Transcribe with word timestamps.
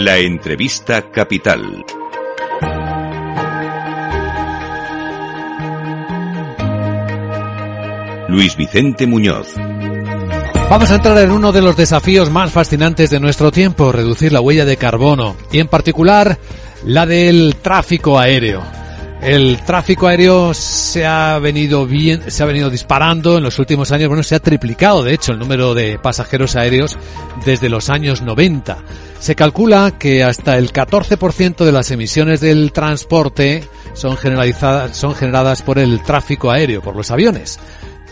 La 0.00 0.16
entrevista 0.16 1.10
capital. 1.10 1.84
Luis 8.28 8.56
Vicente 8.56 9.08
Muñoz. 9.08 9.56
Vamos 10.70 10.92
a 10.92 10.94
entrar 10.94 11.18
en 11.18 11.32
uno 11.32 11.50
de 11.50 11.62
los 11.62 11.76
desafíos 11.76 12.30
más 12.30 12.52
fascinantes 12.52 13.10
de 13.10 13.18
nuestro 13.18 13.50
tiempo, 13.50 13.90
reducir 13.90 14.32
la 14.32 14.40
huella 14.40 14.64
de 14.64 14.76
carbono 14.76 15.34
y 15.50 15.58
en 15.58 15.66
particular 15.66 16.38
la 16.84 17.04
del 17.04 17.56
tráfico 17.56 18.20
aéreo. 18.20 18.62
El 19.20 19.58
tráfico 19.62 20.06
aéreo 20.06 20.54
se 20.54 21.04
ha 21.04 21.38
venido 21.40 21.86
bien, 21.86 22.30
se 22.30 22.42
ha 22.42 22.46
venido 22.46 22.70
disparando 22.70 23.36
en 23.36 23.42
los 23.42 23.58
últimos 23.58 23.90
años. 23.90 24.08
Bueno, 24.08 24.22
se 24.22 24.36
ha 24.36 24.40
triplicado, 24.40 25.02
de 25.02 25.12
hecho, 25.12 25.32
el 25.32 25.40
número 25.40 25.74
de 25.74 25.98
pasajeros 25.98 26.54
aéreos 26.54 26.96
desde 27.44 27.68
los 27.68 27.90
años 27.90 28.22
90. 28.22 28.78
Se 29.18 29.34
calcula 29.34 29.94
que 29.98 30.22
hasta 30.22 30.56
el 30.56 30.72
14% 30.72 31.64
de 31.64 31.72
las 31.72 31.90
emisiones 31.90 32.40
del 32.40 32.70
transporte 32.70 33.64
son 33.92 34.16
generalizadas, 34.16 34.96
son 34.96 35.16
generadas 35.16 35.62
por 35.62 35.80
el 35.80 36.00
tráfico 36.04 36.50
aéreo, 36.52 36.80
por 36.80 36.94
los 36.94 37.10
aviones 37.10 37.58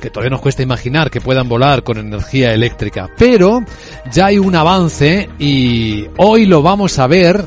que 0.00 0.11
todavía 0.11 0.30
nos 0.30 0.42
cuesta 0.42 0.62
imaginar 0.62 1.11
que 1.11 1.23
puedan 1.23 1.48
volar 1.48 1.83
con 1.83 1.98
energía 1.98 2.52
eléctrica. 2.52 3.09
Pero 3.16 3.64
ya 4.12 4.27
hay 4.27 4.38
un 4.38 4.55
avance 4.55 5.28
y 5.38 6.06
hoy 6.19 6.47
lo 6.47 6.62
vamos 6.62 6.98
a 6.98 7.06
ver 7.06 7.47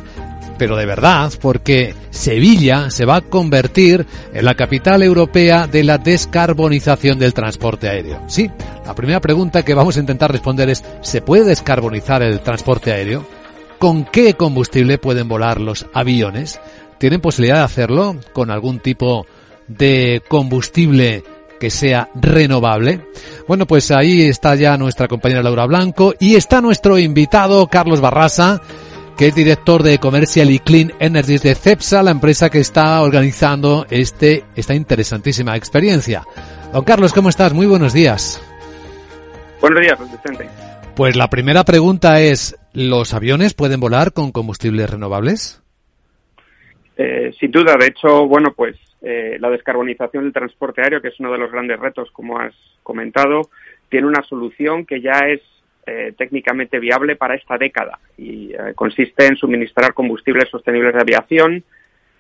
pero 0.60 0.76
de 0.76 0.86
verdad, 0.86 1.32
porque 1.42 1.96
Sevilla 2.12 2.92
se 2.92 3.06
va 3.06 3.16
a 3.16 3.22
convertir 3.22 4.06
en 4.34 4.46
la 4.46 4.56
capital 4.56 5.02
europea 5.02 5.66
de 5.66 5.86
la 5.86 5.98
descarbonización 5.98 7.18
del 7.18 7.34
transporte 7.34 7.88
aéreo. 7.88 8.22
Sí, 8.28 8.52
la 8.86 8.94
primera 8.94 9.22
pregunta 9.22 9.64
que 9.64 9.74
vamos 9.74 9.96
a 9.96 10.02
intentar 10.02 10.32
responder 10.32 10.70
es, 10.70 10.84
¿se 11.02 11.22
puede 11.22 11.46
descarbonizar 11.46 12.22
el 12.22 12.42
transporte 12.42 12.92
aéreo? 12.92 13.26
¿Con 13.80 14.04
qué 14.04 14.34
combustible 14.34 14.98
pueden 14.98 15.30
volar 15.30 15.62
los 15.62 15.88
aviones? 15.94 16.60
¿Tienen 16.98 17.22
posibilidad 17.22 17.60
de 17.60 17.64
hacerlo 17.64 18.18
con 18.34 18.52
algún 18.52 18.80
tipo 18.80 19.26
de 19.70 20.22
combustible 20.28 21.24
que 21.58 21.70
sea 21.70 22.10
renovable? 22.16 23.06
Bueno, 23.48 23.66
pues 23.66 23.92
ahí 23.92 24.24
está 24.24 24.56
ya 24.56 24.76
nuestra 24.78 25.08
compañera 25.08 25.42
Laura 25.42 25.66
Blanco 25.66 26.14
y 26.20 26.36
está 26.36 26.60
nuestro 26.60 27.00
invitado 27.00 27.68
Carlos 27.68 28.02
Barrasa, 28.02 28.62
que 29.20 29.28
es 29.28 29.36
director 29.36 29.84
de 29.84 29.98
Commercial 29.98 30.50
y 30.50 30.60
Clean 30.60 30.94
Energies 31.02 31.44
de 31.44 31.54
CEPSA, 31.54 32.04
la 32.04 32.12
empresa 32.12 32.50
que 32.50 32.60
está 32.60 33.02
organizando 33.02 33.86
este, 33.90 34.46
esta 34.56 34.74
interesantísima 34.74 35.58
experiencia. 35.58 36.22
Don 36.72 36.86
Carlos, 36.86 37.12
¿cómo 37.12 37.28
estás? 37.28 37.54
Muy 37.54 37.68
buenos 37.68 37.94
días. 37.94 38.42
Buenos 39.60 39.82
días, 39.82 40.00
Vicente. 40.00 40.48
Pues 40.96 41.18
la 41.18 41.28
primera 41.28 41.66
pregunta 41.66 42.22
es, 42.22 42.58
¿los 42.72 43.14
aviones 43.14 43.54
pueden 43.54 43.82
volar 43.82 44.14
con 44.14 44.32
combustibles 44.32 44.90
renovables? 44.90 45.62
Eh, 46.96 47.34
sin 47.38 47.52
duda, 47.52 47.76
de 47.78 47.88
hecho, 47.88 48.26
bueno, 48.26 48.54
pues 48.56 48.78
eh, 49.02 49.36
la 49.38 49.50
descarbonización 49.50 50.24
del 50.24 50.34
transporte 50.34 50.82
aéreo, 50.82 51.02
que 51.02 51.10
es 51.10 51.20
uno 51.20 51.34
de 51.34 51.40
los 51.40 51.52
grandes 51.52 51.78
retos, 51.78 52.10
como 52.14 52.40
has 52.40 52.56
comentado, 52.84 53.50
tiene 53.90 54.08
una 54.08 54.24
solución 54.24 54.86
que 54.86 55.02
ya 55.02 55.20
es 55.28 55.42
eh, 55.86 56.14
técnicamente 56.18 56.80
viable 56.80 57.16
para 57.16 57.36
esta 57.36 57.58
década 57.58 58.00
y 58.18 58.54
eh, 58.54 58.74
consiste 58.76 59.26
en 59.26 59.36
suministrar 59.36 59.94
combustibles 59.94 60.50
sostenibles 60.50 60.94
de 60.94 61.02
aviación, 61.02 61.64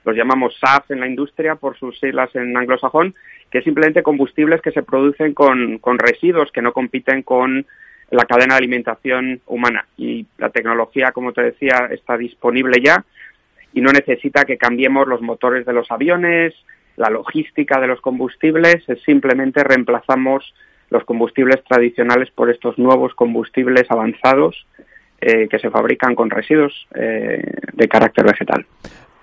los 0.05 0.15
llamamos 0.15 0.57
SAF 0.59 0.89
en 0.91 1.01
la 1.01 1.07
industria 1.07 1.55
por 1.55 1.77
sus 1.77 1.99
siglas 1.99 2.33
en 2.35 2.55
anglosajón, 2.55 3.13
que 3.51 3.59
es 3.59 3.63
simplemente 3.63 4.01
combustibles 4.01 4.61
que 4.61 4.71
se 4.71 4.83
producen 4.83 5.33
con, 5.33 5.77
con 5.79 5.99
residuos 5.99 6.51
que 6.51 6.61
no 6.61 6.73
compiten 6.73 7.21
con 7.21 7.65
la 8.11 8.25
cadena 8.25 8.55
de 8.55 8.59
alimentación 8.59 9.41
humana. 9.45 9.85
Y 9.97 10.25
la 10.37 10.49
tecnología, 10.49 11.11
como 11.11 11.33
te 11.33 11.43
decía, 11.43 11.89
está 11.91 12.17
disponible 12.17 12.81
ya 12.83 13.03
y 13.73 13.81
no 13.81 13.91
necesita 13.91 14.45
que 14.45 14.57
cambiemos 14.57 15.07
los 15.07 15.21
motores 15.21 15.65
de 15.65 15.73
los 15.73 15.91
aviones, 15.91 16.55
la 16.95 17.09
logística 17.09 17.79
de 17.79 17.87
los 17.87 18.01
combustibles, 18.01 18.83
es 18.87 19.01
simplemente 19.03 19.63
reemplazamos 19.63 20.53
los 20.89 21.03
combustibles 21.03 21.63
tradicionales 21.67 22.29
por 22.31 22.49
estos 22.49 22.77
nuevos 22.77 23.13
combustibles 23.13 23.83
avanzados 23.89 24.65
eh, 25.21 25.47
que 25.49 25.59
se 25.59 25.69
fabrican 25.69 26.15
con 26.15 26.29
residuos 26.29 26.87
eh, 26.95 27.41
de 27.73 27.87
carácter 27.87 28.25
vegetal. 28.25 28.65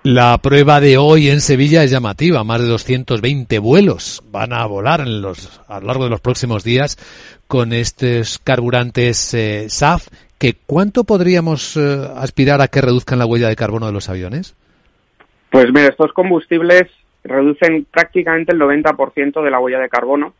La 0.03 0.37
prueba 0.37 0.79
de 0.79 0.97
hoy 0.97 1.29
en 1.29 1.41
Sevilla 1.41 1.83
es 1.83 1.91
llamativa. 1.91 2.43
Más 2.43 2.61
de 2.61 2.67
220 2.67 3.59
vuelos 3.59 4.23
van 4.31 4.53
a 4.53 4.65
volar 4.65 5.01
en 5.01 5.21
los, 5.21 5.61
a 5.67 5.79
lo 5.79 5.87
largo 5.87 6.05
de 6.05 6.11
los 6.11 6.21
próximos 6.21 6.63
días 6.63 6.97
con 7.47 7.73
estos 7.73 8.39
carburantes 8.39 9.33
eh, 9.33 9.69
SAF. 9.69 10.07
Que 10.37 10.53
¿Cuánto 10.53 11.03
podríamos 11.03 11.77
aspirar 11.77 12.61
a 12.61 12.67
que 12.67 12.79
reduzcan 12.79 13.17
la 13.17 13.25
huella 13.25 13.49
de 13.49 13.55
carbono 13.55 13.87
de 13.87 13.91
los 13.91 14.07
aviones? 14.07 14.55
Pues 15.49 15.65
mira, 15.73 15.87
estos 15.87 16.13
combustibles 16.13 16.83
reducen 17.23 17.87
prácticamente 17.91 18.53
el 18.53 18.59
90% 18.59 19.43
de 19.43 19.51
la 19.51 19.59
huella 19.59 19.79
de 19.79 19.89
carbono 19.89 20.35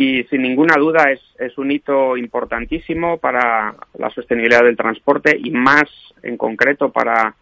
y 0.00 0.24
sin 0.30 0.40
ninguna 0.40 0.76
duda 0.78 1.10
es, 1.10 1.58
un 1.58 1.70
hito 1.70 2.16
importantísimo 2.16 3.18
para 3.18 3.74
la 3.98 4.08
sostenibilidad 4.08 4.64
del 4.64 4.74
transporte 4.74 5.38
y 5.38 5.50
más 5.50 5.84
en 6.22 6.38
concreto 6.38 6.90
para, 6.90 7.34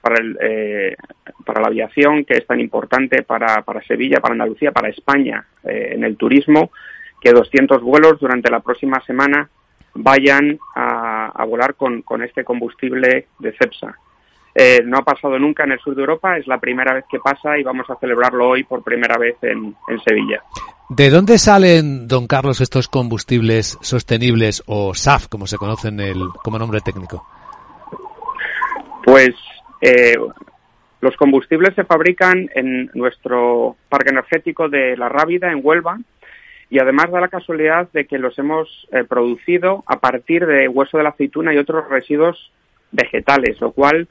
para, 0.00 0.22
el, 0.22 0.38
eh, 0.40 0.96
para 1.44 1.62
la 1.62 1.66
aviación, 1.66 2.24
que 2.24 2.34
es 2.34 2.46
tan 2.46 2.60
importante 2.60 3.24
para, 3.24 3.62
para 3.62 3.82
Sevilla, 3.82 4.20
para 4.20 4.34
Andalucía, 4.34 4.70
para 4.70 4.88
España 4.88 5.48
eh, 5.64 5.94
en 5.94 6.04
el 6.04 6.16
turismo, 6.16 6.70
que 7.20 7.32
200 7.32 7.82
vuelos 7.82 8.20
durante 8.20 8.52
la 8.52 8.60
próxima 8.60 9.00
semana 9.00 9.50
vayan 9.94 10.60
a, 10.76 11.32
a 11.34 11.44
volar 11.44 11.74
con, 11.74 12.02
con, 12.02 12.22
este 12.22 12.44
combustible 12.44 13.26
de 13.40 13.52
CEPSA. 13.58 13.98
Eh, 14.58 14.82
no 14.86 14.96
ha 14.96 15.02
pasado 15.02 15.38
nunca 15.38 15.64
en 15.64 15.72
el 15.72 15.78
sur 15.80 15.94
de 15.94 16.00
Europa, 16.00 16.38
es 16.38 16.46
la 16.46 16.58
primera 16.58 16.94
vez 16.94 17.04
que 17.10 17.18
pasa 17.18 17.58
y 17.58 17.62
vamos 17.62 17.90
a 17.90 17.96
celebrarlo 17.96 18.48
hoy 18.48 18.64
por 18.64 18.82
primera 18.82 19.18
vez 19.18 19.36
en, 19.42 19.76
en 19.86 20.00
Sevilla. 20.00 20.42
¿De 20.88 21.10
dónde 21.10 21.36
salen, 21.36 22.08
don 22.08 22.26
Carlos, 22.26 22.62
estos 22.62 22.88
combustibles 22.88 23.76
sostenibles 23.82 24.62
o 24.66 24.94
SAF, 24.94 25.28
como 25.28 25.46
se 25.46 25.58
conocen 25.58 26.00
el, 26.00 26.28
como 26.42 26.58
nombre 26.58 26.80
técnico? 26.80 27.26
Pues 29.04 29.34
eh, 29.82 30.16
los 31.02 31.14
combustibles 31.16 31.74
se 31.74 31.84
fabrican 31.84 32.48
en 32.54 32.90
nuestro 32.94 33.76
parque 33.90 34.08
energético 34.08 34.70
de 34.70 34.96
La 34.96 35.10
Rábida, 35.10 35.52
en 35.52 35.60
Huelva, 35.62 35.98
y 36.70 36.78
además 36.78 37.10
da 37.10 37.20
la 37.20 37.28
casualidad 37.28 37.90
de 37.92 38.06
que 38.06 38.16
los 38.16 38.38
hemos 38.38 38.88
eh, 38.90 39.04
producido 39.04 39.84
a 39.86 40.00
partir 40.00 40.46
de 40.46 40.66
hueso 40.66 40.96
de 40.96 41.04
la 41.04 41.10
aceituna 41.10 41.52
y 41.52 41.58
otros 41.58 41.90
residuos 41.90 42.52
vegetales, 42.90 43.60
lo 43.60 43.72
cual 43.72 44.08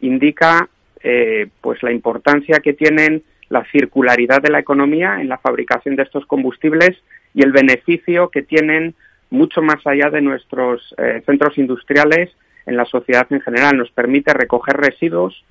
indica 0.00 0.68
eh, 1.02 1.48
pues 1.60 1.82
la 1.82 1.92
importancia 1.92 2.60
que 2.60 2.72
tienen 2.72 3.22
la 3.48 3.64
circularidad 3.70 4.42
de 4.42 4.50
la 4.50 4.58
economía 4.58 5.20
en 5.20 5.28
la 5.28 5.38
fabricación 5.38 5.96
de 5.96 6.02
estos 6.02 6.26
combustibles 6.26 6.96
y 7.34 7.42
el 7.42 7.52
beneficio 7.52 8.28
que 8.28 8.42
tienen 8.42 8.94
mucho 9.30 9.62
más 9.62 9.86
allá 9.86 10.10
de 10.10 10.20
nuestros 10.20 10.94
eh, 10.98 11.22
centros 11.24 11.56
industriales 11.58 12.30
en 12.66 12.76
la 12.76 12.84
sociedad 12.84 13.26
en 13.30 13.40
general. 13.40 13.76
Nos 13.76 13.90
permite 13.90 14.32
recoger 14.32 14.76
residuos 14.76 15.44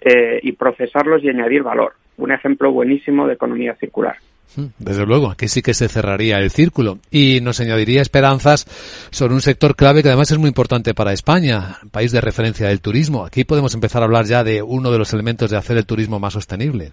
eh, 0.00 0.40
y 0.42 0.52
procesarlos 0.52 1.22
y 1.22 1.28
añadir 1.28 1.62
valor. 1.62 1.94
Un 2.16 2.32
ejemplo 2.32 2.70
buenísimo 2.70 3.26
de 3.26 3.34
economía 3.34 3.74
circular. 3.76 4.16
Mm, 4.56 4.66
desde 4.78 5.06
luego, 5.06 5.30
aquí 5.30 5.48
sí 5.48 5.62
que 5.62 5.74
se 5.74 5.88
cerraría 5.88 6.38
el 6.38 6.50
círculo 6.50 6.98
y 7.10 7.40
nos 7.40 7.60
añadiría 7.60 8.02
esperanzas 8.02 8.66
sobre 9.10 9.34
un 9.34 9.40
sector 9.40 9.76
clave 9.76 10.02
que 10.02 10.08
además 10.08 10.30
es 10.30 10.38
muy 10.38 10.48
importante 10.48 10.94
para 10.94 11.12
España, 11.12 11.78
país 11.90 12.12
de 12.12 12.20
referencia 12.20 12.68
del 12.68 12.80
turismo. 12.80 13.24
Aquí 13.24 13.44
podemos 13.44 13.74
empezar 13.74 14.02
a 14.02 14.06
hablar 14.06 14.26
ya 14.26 14.44
de 14.44 14.62
uno 14.62 14.90
de 14.90 14.98
los 14.98 15.12
elementos 15.12 15.50
de 15.50 15.56
hacer 15.56 15.76
el 15.76 15.86
turismo 15.86 16.18
más 16.18 16.32
sostenible. 16.32 16.92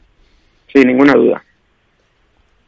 Sin 0.74 0.88
ninguna 0.88 1.14
duda. 1.14 1.44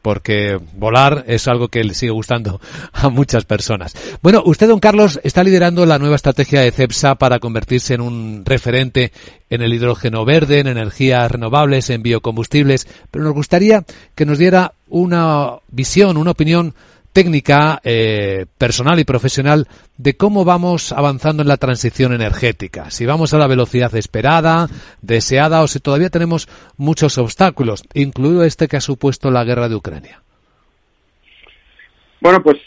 Porque 0.01 0.59
volar 0.73 1.25
es 1.27 1.47
algo 1.47 1.67
que 1.67 1.83
le 1.83 1.93
sigue 1.93 2.11
gustando 2.11 2.61
a 2.93 3.09
muchas 3.09 3.45
personas. 3.45 3.93
Bueno, 4.21 4.41
usted, 4.45 4.67
don 4.67 4.79
Carlos, 4.79 5.19
está 5.23 5.43
liderando 5.43 5.85
la 5.85 5.99
nueva 5.99 6.15
estrategia 6.15 6.61
de 6.61 6.71
CEPSA 6.71 7.15
para 7.15 7.39
convertirse 7.39 7.93
en 7.93 8.01
un 8.01 8.43
referente 8.45 9.11
en 9.49 9.61
el 9.61 9.73
hidrógeno 9.73 10.25
verde, 10.25 10.59
en 10.59 10.67
energías 10.67 11.31
renovables, 11.31 11.89
en 11.89 12.03
biocombustibles, 12.03 12.87
pero 13.11 13.25
nos 13.25 13.33
gustaría 13.33 13.83
que 14.15 14.25
nos 14.25 14.37
diera 14.37 14.73
una 14.87 15.59
visión, 15.69 16.17
una 16.17 16.31
opinión 16.31 16.75
técnica, 17.13 17.79
eh, 17.83 18.45
personal 18.57 18.99
y 18.99 19.03
profesional 19.03 19.67
de 19.97 20.15
cómo 20.15 20.45
vamos 20.45 20.91
avanzando 20.91 21.41
en 21.41 21.47
la 21.47 21.57
transición 21.57 22.13
energética. 22.13 22.89
Si 22.91 23.05
vamos 23.05 23.33
a 23.33 23.37
la 23.37 23.47
velocidad 23.47 23.93
esperada, 23.95 24.67
deseada 25.01 25.61
o 25.61 25.67
si 25.67 25.79
todavía 25.79 26.09
tenemos 26.09 26.47
muchos 26.77 27.17
obstáculos, 27.17 27.83
incluido 27.93 28.43
este 28.43 28.67
que 28.67 28.77
ha 28.77 28.81
supuesto 28.81 29.31
la 29.31 29.43
guerra 29.43 29.69
de 29.69 29.75
Ucrania. 29.75 30.21
Bueno, 32.21 32.43
pues 32.43 32.57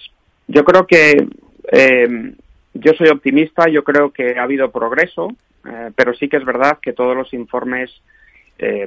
yo 0.48 0.64
creo 0.64 0.86
que 0.86 1.28
eh, 1.70 2.34
yo 2.74 2.92
soy 2.96 3.08
optimista, 3.08 3.68
yo 3.70 3.84
creo 3.84 4.10
que 4.10 4.38
ha 4.38 4.42
habido 4.42 4.70
progreso, 4.70 5.28
eh, 5.64 5.90
pero 5.94 6.14
sí 6.14 6.28
que 6.28 6.38
es 6.38 6.44
verdad 6.44 6.78
que 6.80 6.92
todos 6.92 7.16
los 7.16 7.32
informes, 7.32 7.90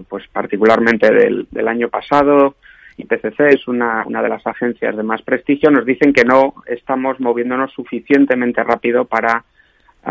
pues 0.07 0.25
particularmente 0.31 1.11
del 1.11 1.67
año 1.67 1.89
pasado, 1.89 2.55
IPCC 2.97 3.39
es 3.41 3.67
una, 3.67 4.03
una 4.05 4.21
de 4.21 4.29
las 4.29 4.45
agencias 4.47 4.95
de 4.95 5.03
más 5.03 5.21
prestigio, 5.21 5.69
nos 5.69 5.85
dicen 5.85 6.13
que 6.13 6.23
no 6.23 6.55
estamos 6.65 7.19
moviéndonos 7.19 7.71
suficientemente 7.73 8.63
rápido 8.63 9.05
para 9.05 9.43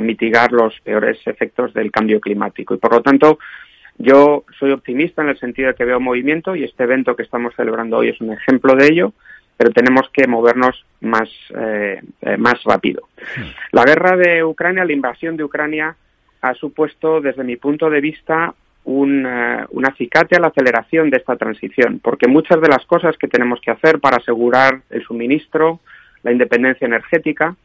mitigar 0.00 0.52
los 0.52 0.78
peores 0.80 1.18
efectos 1.26 1.72
del 1.72 1.90
cambio 1.90 2.20
climático. 2.20 2.74
Y 2.74 2.78
por 2.78 2.92
lo 2.92 3.02
tanto, 3.02 3.38
yo 3.98 4.44
soy 4.58 4.72
optimista 4.72 5.22
en 5.22 5.28
el 5.28 5.38
sentido 5.38 5.68
de 5.68 5.74
que 5.74 5.84
veo 5.84 6.00
movimiento 6.00 6.56
y 6.56 6.64
este 6.64 6.84
evento 6.84 7.14
que 7.14 7.22
estamos 7.22 7.54
celebrando 7.54 7.98
hoy 7.98 8.08
es 8.08 8.20
un 8.20 8.32
ejemplo 8.32 8.74
de 8.74 8.86
ello, 8.86 9.12
pero 9.56 9.70
tenemos 9.70 10.08
que 10.12 10.26
movernos 10.26 10.84
más, 11.00 11.28
eh, 11.56 12.02
eh, 12.22 12.36
más 12.36 12.62
rápido. 12.64 13.08
La 13.70 13.84
guerra 13.84 14.16
de 14.16 14.42
Ucrania, 14.42 14.84
la 14.84 14.92
invasión 14.92 15.36
de 15.36 15.44
Ucrania, 15.44 15.96
ha 16.40 16.54
supuesto, 16.54 17.20
desde 17.20 17.44
mi 17.44 17.56
punto 17.56 17.88
de 17.88 18.00
vista, 18.00 18.54
un, 18.84 19.26
eh, 19.26 19.64
un 19.70 19.86
acicate 19.86 20.36
a 20.36 20.40
la 20.40 20.48
aceleración 20.48 21.10
de 21.10 21.16
esta 21.18 21.36
transición, 21.36 22.00
porque 22.02 22.28
muchas 22.28 22.60
de 22.60 22.68
las 22.68 22.84
cosas 22.86 23.16
que 23.16 23.28
tenemos 23.28 23.60
que 23.60 23.70
hacer 23.70 23.98
para 23.98 24.18
asegurar 24.18 24.82
el 24.90 25.02
suministro, 25.02 25.80
la 26.22 26.32
independencia 26.32 26.86
energética, 26.86 27.56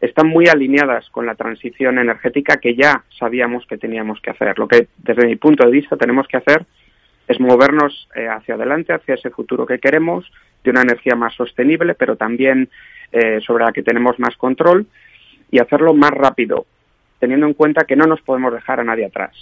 están 0.00 0.28
muy 0.28 0.46
alineadas 0.48 1.08
con 1.10 1.26
la 1.26 1.34
transición 1.34 1.98
energética 1.98 2.56
que 2.56 2.74
ya 2.74 3.04
sabíamos 3.18 3.66
que 3.66 3.76
teníamos 3.76 4.20
que 4.20 4.30
hacer. 4.30 4.58
Lo 4.58 4.66
que 4.66 4.88
desde 4.96 5.26
mi 5.26 5.36
punto 5.36 5.64
de 5.64 5.72
vista 5.72 5.96
tenemos 5.96 6.26
que 6.26 6.38
hacer 6.38 6.64
es 7.28 7.38
movernos 7.38 8.08
eh, 8.14 8.26
hacia 8.26 8.54
adelante, 8.54 8.92
hacia 8.92 9.14
ese 9.14 9.30
futuro 9.30 9.66
que 9.66 9.78
queremos, 9.78 10.30
de 10.64 10.70
una 10.70 10.82
energía 10.82 11.14
más 11.14 11.34
sostenible, 11.34 11.94
pero 11.94 12.16
también 12.16 12.68
eh, 13.12 13.40
sobre 13.46 13.64
la 13.64 13.72
que 13.72 13.82
tenemos 13.82 14.18
más 14.18 14.36
control 14.36 14.86
y 15.50 15.58
hacerlo 15.58 15.94
más 15.94 16.10
rápido, 16.10 16.66
teniendo 17.18 17.46
en 17.46 17.54
cuenta 17.54 17.84
que 17.84 17.96
no 17.96 18.06
nos 18.06 18.22
podemos 18.22 18.52
dejar 18.52 18.80
a 18.80 18.84
nadie 18.84 19.04
atrás. 19.04 19.32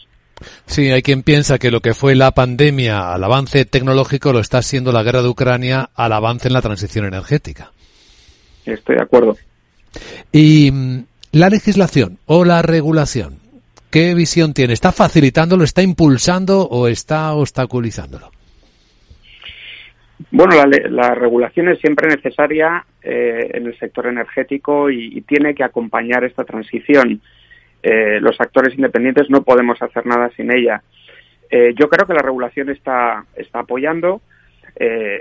Sí, 0.67 0.91
hay 0.91 1.03
quien 1.03 1.23
piensa 1.23 1.59
que 1.59 1.71
lo 1.71 1.81
que 1.81 1.95
fue 1.95 2.15
la 2.15 2.33
pandemia 2.33 3.13
al 3.13 3.25
avance 3.25 3.65
tecnológico 3.65 4.33
lo 4.33 4.41
está 4.41 4.63
siendo 4.63 4.93
la 4.93 5.03
guerra 5.03 5.23
de 5.23 5.29
Ucrania 5.29 5.91
al 5.95 6.13
avance 6.13 6.49
en 6.49 6.55
la 6.55 6.63
transición 6.63 7.07
energética. 7.07 7.73
Estoy 8.65 8.97
de 8.97 9.03
acuerdo. 9.03 9.37
Y 10.33 10.71
mm, 10.71 11.05
la 11.33 11.49
legislación 11.49 12.19
o 12.27 12.45
la 12.45 12.63
regulación, 12.63 13.39
¿qué 13.91 14.15
visión 14.15 14.55
tiene? 14.55 14.73
¿Está 14.73 14.93
facilitándolo, 14.93 15.65
está 15.65 15.83
impulsando 15.83 16.63
o 16.63 16.89
está 16.89 17.33
obstaculizándolo? 17.35 18.31
Bueno, 20.31 20.57
la, 20.91 21.15
regulación 21.15 21.69
es 21.69 21.79
siempre 21.79 22.09
necesaria 22.09 22.85
eh, 23.03 23.51
en 23.55 23.67
el 23.67 23.79
sector 23.79 24.07
energético 24.07 24.91
y, 24.91 25.21
tiene 25.23 25.55
que 25.55 25.65
acompañar 25.65 26.25
esta 26.25 26.45
transición. 26.45 27.21
Eh, 27.91 28.21
los 28.21 28.39
actores 28.41 28.75
independientes 28.75 29.31
no 29.31 29.43
podemos 29.43 29.81
hacer 29.81 30.05
nada 30.05 30.31
sin 30.37 30.53
ella. 30.53 30.83
Eh, 31.51 31.73
yo 31.75 31.89
creo 31.89 32.07
que 32.07 32.15
la 32.15 32.23
regulación 32.23 32.69
está, 32.69 33.25
está 33.35 33.61
apoyando 33.61 34.21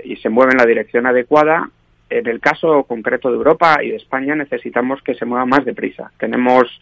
y 0.04 0.14
se 0.16 0.28
mueve 0.28 0.52
en 0.52 0.58
la 0.58 0.66
dirección 0.66 1.04
adecuada 1.04 1.68
en 2.10 2.26
el 2.26 2.40
caso 2.40 2.84
concreto 2.84 3.28
de 3.28 3.36
Europa 3.36 3.78
y 3.82 3.90
de 3.90 3.96
España 3.96 4.34
necesitamos 4.34 5.02
que 5.02 5.14
se 5.14 5.24
mueva 5.24 5.44
más 5.44 5.64
deprisa. 5.64 6.10
Tenemos 6.18 6.80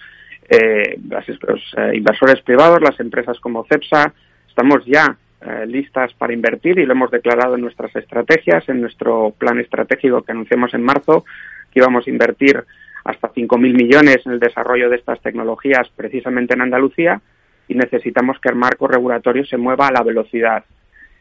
eh, 0.48 0.98
los 1.00 1.74
eh, 1.76 1.92
inversores 1.94 2.40
privados, 2.42 2.80
las 2.80 2.98
empresas 3.00 3.38
como 3.40 3.64
CEPSA, 3.64 4.12
estamos 4.48 4.84
ya 4.86 5.16
eh, 5.40 5.66
listas 5.66 6.12
para 6.14 6.32
invertir 6.32 6.78
y 6.78 6.86
lo 6.86 6.92
hemos 6.92 7.10
declarado 7.10 7.56
en 7.56 7.62
nuestras 7.62 7.94
estrategias, 7.96 8.68
en 8.68 8.80
nuestro 8.80 9.34
plan 9.36 9.58
estratégico 9.58 10.22
que 10.22 10.32
anunciamos 10.32 10.72
en 10.74 10.84
marzo, 10.84 11.24
que 11.72 11.80
íbamos 11.80 12.06
a 12.06 12.10
invertir 12.10 12.64
hasta 13.06 13.32
5.000 13.32 13.58
millones 13.58 14.18
en 14.26 14.32
el 14.32 14.40
desarrollo 14.40 14.90
de 14.90 14.96
estas 14.96 15.20
tecnologías 15.20 15.88
precisamente 15.94 16.54
en 16.54 16.62
Andalucía 16.62 17.20
y 17.68 17.74
necesitamos 17.74 18.38
que 18.40 18.48
el 18.48 18.56
marco 18.56 18.88
regulatorio 18.88 19.44
se 19.46 19.56
mueva 19.56 19.88
a 19.88 19.92
la 19.92 20.02
velocidad 20.02 20.64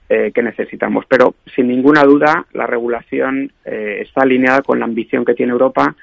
eh, 0.10 0.32
que 0.34 0.42
necesitamos. 0.42 1.06
Pero 1.08 1.36
sin 1.56 1.68
ninguna 1.68 2.04
duda 2.04 2.46
la 2.54 2.68
regulación 2.68 3.52
eh, 3.64 4.00
está 4.02 4.24
alineada 4.24 4.62
con 4.62 4.80
la 4.80 4.86
ambición 4.86 5.26
que 5.26 5.36
tiene 5.36 5.52
Europa 5.52 5.96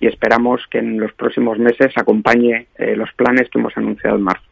y 0.00 0.06
esperamos 0.06 0.60
que 0.70 0.78
en 0.78 0.98
los 0.98 1.12
próximos 1.12 1.58
meses 1.58 1.92
acompañe 1.96 2.66
eh, 2.76 2.96
los 2.96 3.10
planes 3.16 3.48
que 3.50 3.58
hemos 3.58 3.76
anunciado 3.76 4.16
en 4.16 4.22
marzo. 4.22 4.44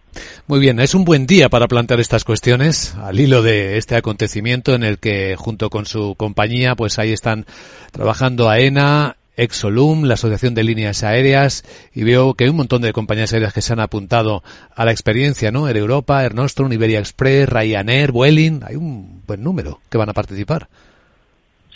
Muy 0.47 0.61
bien, 0.61 0.79
es 0.79 0.95
un 0.95 1.05
buen 1.05 1.27
día 1.27 1.49
para 1.49 1.69
plantear 1.69 2.01
estas 2.01 2.25
cuestiones 2.25 2.95
al 2.97 3.19
hilo 3.19 3.43
de 3.43 3.79
este 3.79 3.97
acontecimiento 3.97 4.75
en 4.75 4.83
el 4.83 4.99
que 4.99 5.37
junto 5.37 5.71
con 5.71 5.87
su 5.87 6.15
compañía 6.17 6.75
pues 6.75 6.99
ahí 6.99 7.13
están 7.13 7.47
trabajando 7.93 8.51
AENA, 8.51 9.17
Exolum, 9.37 10.05
la 10.05 10.15
Asociación 10.15 10.55
de 10.55 10.65
Líneas 10.65 11.05
Aéreas, 11.05 11.65
y 11.95 12.05
veo 12.05 12.35
que 12.35 12.45
hay 12.45 12.51
un 12.51 12.57
montón 12.57 12.83
de 12.83 12.93
compañías 12.93 13.33
aéreas 13.33 13.55
que 13.55 13.63
se 13.63 13.73
han 13.73 13.81
apuntado 13.81 14.43
a 14.75 14.85
la 14.85 14.91
experiencia, 14.91 15.51
¿no? 15.51 15.69
Air 15.69 15.77
Europa, 15.79 16.23
Air 16.23 16.35
Nostrum, 16.35 16.73
Iberia 16.73 16.99
Express, 16.99 17.49
Ryanair, 17.49 18.13
Vueling, 18.13 18.61
hay 18.67 18.77
un 18.77 19.23
buen 19.27 19.43
número 19.43 19.81
que 19.91 19.99
van 19.99 20.11
a 20.11 20.15
participar. 20.15 20.69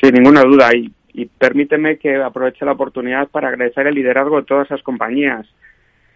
Sin 0.01 0.13
ninguna 0.13 0.43
duda, 0.43 0.71
y, 0.75 0.93
y 1.15 1.27
permíteme 1.27 1.97
que 1.97 2.17
aproveche 2.17 2.65
la 2.65 2.73
oportunidad 2.73 3.29
para 3.29 3.49
agradecer 3.49 3.87
el 3.87 3.95
liderazgo 3.95 4.37
de 4.37 4.47
todas 4.47 4.67
esas 4.67 4.83
compañías. 4.83 5.47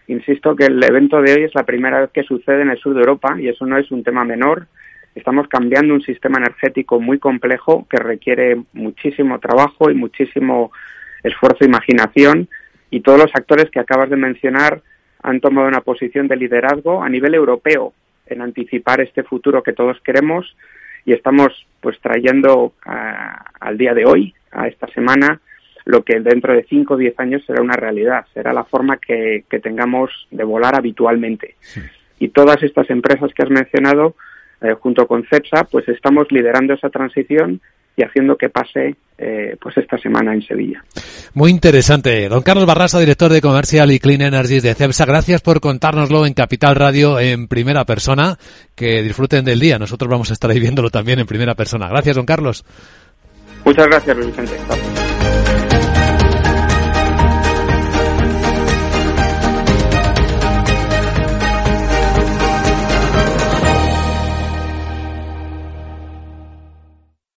Insisto 0.09 0.57
que 0.57 0.67
el 0.67 0.83
evento 0.83 1.23
de 1.23 1.33
hoy 1.33 1.45
es 1.45 1.55
la 1.55 1.63
primera 1.63 2.01
vez 2.01 2.11
que 2.11 2.25
sucede 2.25 2.63
en 2.63 2.71
el 2.71 2.79
sur 2.79 2.95
de 2.95 3.01
Europa 3.01 3.37
y 3.41 3.49
eso 3.49 3.65
no 3.65 3.79
es 3.79 3.91
un 3.93 4.03
tema 4.03 4.25
menor. 4.25 4.67
Estamos 5.15 5.47
cambiando 5.49 5.95
un 5.95 6.03
sistema 6.03 6.39
energético 6.39 7.01
muy 7.01 7.19
complejo 7.19 7.87
que 7.89 7.97
requiere 7.97 8.61
muchísimo 8.73 9.39
trabajo 9.39 9.89
y 9.91 9.95
muchísimo 9.95 10.73
esfuerzo 11.23 11.59
e 11.61 11.67
imaginación 11.67 12.49
y 12.91 13.01
todos 13.01 13.19
los 13.19 13.31
actores 13.35 13.71
que 13.71 13.81
acabas 13.81 14.11
de 14.11 14.17
mencionar 14.17 14.83
han 15.23 15.41
tomado 15.41 15.69
una 15.69 15.81
posición 15.81 16.29
de 16.29 16.37
liderazgo 16.37 17.03
a 17.03 17.09
nivel 17.09 17.35
europeo 17.35 17.93
en 18.27 18.43
anticipar 18.43 19.01
este 19.01 19.23
futuro 19.23 19.63
que 19.63 19.73
todos 19.73 20.01
queremos 20.01 20.57
y 21.05 21.13
estamos 21.13 21.67
pues 21.81 21.99
trayendo 22.01 22.75
al 22.85 23.79
día 23.79 23.95
de 23.95 24.05
hoy, 24.05 24.35
a 24.53 24.69
esta 24.69 24.87
semana, 24.89 25.41
lo 25.85 26.05
que 26.05 26.21
dentro 26.21 26.53
de 26.53 26.65
5 26.65 26.95
o 26.95 26.97
10 26.97 27.19
años 27.19 27.43
será 27.47 27.63
una 27.63 27.75
realidad, 27.75 28.27
será 28.35 28.53
la 28.53 28.65
forma 28.65 28.99
que, 28.99 29.45
tengamos 29.63 30.11
de 30.31 30.45
volar 30.45 30.75
habitualmente. 30.77 31.57
Y 32.19 32.29
todas 32.29 32.63
estas 32.63 32.91
empresas 32.91 33.33
que 33.35 33.43
has 33.43 33.51
mencionado, 33.51 34.15
eh, 34.61 34.75
junto 34.75 35.07
con 35.07 35.25
CEPSA, 35.25 35.65
pues 35.65 35.89
estamos 35.89 36.31
liderando 36.31 36.75
esa 36.75 36.91
transición 36.91 37.61
y 37.97 38.03
haciendo 38.03 38.37
que 38.37 38.49
pase 38.49 38.97
eh, 39.19 39.57
pues 39.61 39.77
esta 39.77 39.99
semana 39.99 40.33
en 40.33 40.43
Sevilla. 40.43 40.83
Muy 41.35 41.51
interesante. 41.51 42.29
Don 42.29 42.43
Carlos 42.43 42.67
Barrasa, 42.67 42.99
director 42.99 43.31
de 43.31 43.43
Comercial 43.43 43.91
y 43.93 43.99
Clean 43.99 44.23
Energies 44.23 44.63
de 44.63 44.75
CEPSA, 44.75 45.05
gracias 45.05 45.43
por 45.43 45.61
contárnoslo 45.61 46.25
en 46.27 46.33
Capital 46.33 46.75
Radio 46.75 47.21
en 47.21 47.47
primera 47.49 47.85
persona. 47.85 48.39
Que 48.75 49.03
disfruten 49.03 49.45
del 49.45 49.61
día. 49.61 49.79
Nosotros 49.79 50.11
vamos 50.11 50.31
a 50.31 50.33
estar 50.33 50.51
ahí 50.51 50.59
viéndolo 50.59 50.89
también 50.89 51.19
en 51.19 51.27
primera 51.27 51.55
persona. 51.55 51.89
Gracias, 51.89 52.17
don 52.17 52.25
Carlos. 52.25 52.65
Muchas 53.65 53.87
gracias, 53.87 54.17
Luis 54.17 54.29
Vicente. 54.29 55.10